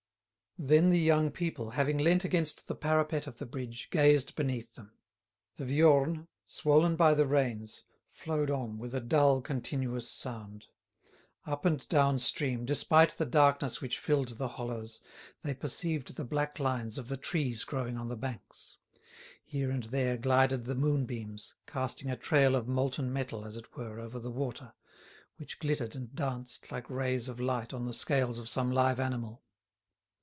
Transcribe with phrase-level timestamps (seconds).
[0.63, 4.91] Then the young people, having leant against the parapet of the bridge, gazed beneath them.
[5.55, 10.67] The Viorne, swollen by the rains, flowed on with a dull, continuous sound.
[11.47, 14.99] Up and down stream, despite the darkness which filled the hollows,
[15.41, 18.77] they perceived the black lines of the trees growing on the banks;
[19.43, 23.99] here and there glided the moonbeams, casting a trail of molten metal, as it were,
[23.99, 24.73] over the water,
[25.37, 29.41] which glittered and danced like rays of light on the scales of some live animal.